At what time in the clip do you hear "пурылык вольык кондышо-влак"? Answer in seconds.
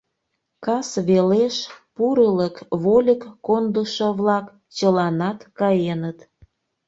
1.95-4.45